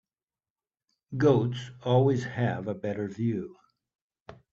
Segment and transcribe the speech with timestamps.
[1.15, 3.55] Goats always have a better view.